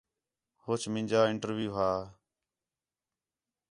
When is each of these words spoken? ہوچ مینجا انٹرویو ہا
ہوچ 0.63 0.81
مینجا 0.93 1.21
انٹرویو 1.31 1.71
ہا 1.77 1.91